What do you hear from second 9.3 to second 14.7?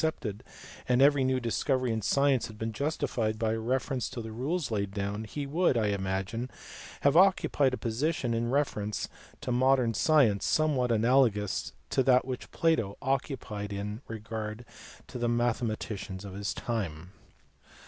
to modern science somewhat analogous to that which Plato occupied in regard